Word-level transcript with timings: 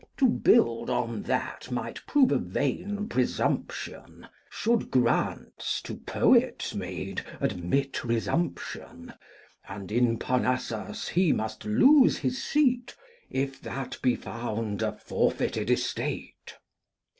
To 0.17 0.27
build 0.27 0.89
on 0.89 1.21
that 1.21 1.69
might 1.69 2.03
prove 2.07 2.31
a 2.31 2.39
vain 2.39 3.07
presumption, 3.07 4.27
Should 4.49 4.89
grants 4.89 5.79
to 5.83 5.93
poets 5.95 6.73
made 6.73 7.23
admit 7.39 8.03
resumption, 8.03 9.13
And 9.69 9.91
in 9.91 10.17
Parnassus 10.17 11.09
he 11.09 11.33
must 11.33 11.65
lose 11.65 12.17
his 12.17 12.43
seat, 12.43 12.95
If 13.29 13.61
that 13.61 13.99
be 14.01 14.15
found 14.15 14.81
a 14.81 14.93
forfeited 14.93 15.69
estate. 15.69 16.55